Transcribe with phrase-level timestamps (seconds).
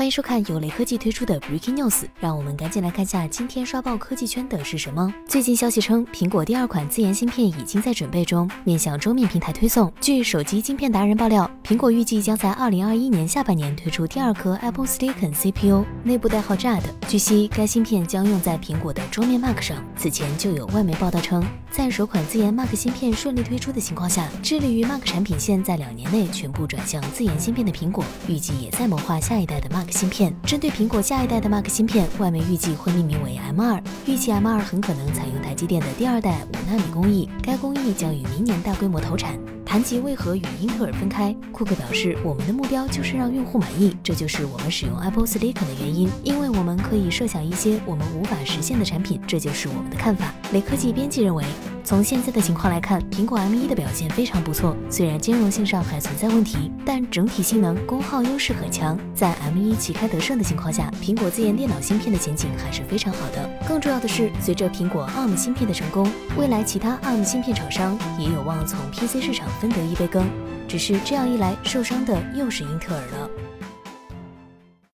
[0.00, 5.12] 欢迎收看由雷科技推出的 Breaking News，让我们赶紧来看下今天刷爆科技圈的是什么。
[5.28, 9.92] 最近消息称，苹果第二款自研芯片已经在准备中，面向桌面平台推送。
[10.00, 16.80] 据手机晶片达人爆料，苹果预计将在2021年下半年推出第二颗 Apple Silicon CPU，内部代号 Jad。
[17.06, 19.84] 据悉，该芯片将用在苹果的桌面 Mac 上。
[19.98, 29.89] 此前就有外媒报道称，在首款自研 Mac 芯片顺利推出的情况下，致力于 Mac 产品线在两年内全部转向自研芯片的苹果，预计也在谋划下一代的 Mac。
[29.90, 39.38] 芯片针对苹果下一代的 Mac 芯片，外媒预计会命名为 M2，预计 M2 很可能采用台积电的第二代五纳米工艺，该工艺将于明年大规模投产。
[39.64, 51.44] 谈及为何与英特尔分开，库克表示：“我们的目标就是让用户满意，这就是我们使用 Apple Silicon 的原因，因为我们可以设想一些我们无法实现的产品，这就是我们的看法。”雷科技编辑认为。
[51.90, 54.76] 从现在的情况来看，苹果 M1 的表现非常不错。
[54.88, 58.96] 虽然兼容性上还存在问题，但整体性能、功耗优势很强。
[59.12, 63.50] 在 M1 旗开得胜的情况下，苹果自研电脑芯片的前景还是非常好的。
[63.66, 70.24] 更重要的是，随着苹果 ARM 芯片的成功，未来其他 ARM 芯片厂商也有望从 PC 市场分得一杯羹。
[70.68, 73.30] 只是这样一来，受伤的又是英特尔了。